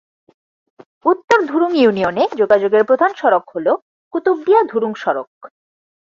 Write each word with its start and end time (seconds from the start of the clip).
উত্তর 1.05 1.39
ধুরুং 1.45 1.71
ইউনিয়নে 1.75 2.23
যোগাযোগের 2.37 2.83
প্রধান 2.85 3.11
সড়ক 3.13 3.45
হল 3.53 3.67
কুতুবদিয়া-ধুরুং 4.13 4.91
সড়ক। 4.95 5.29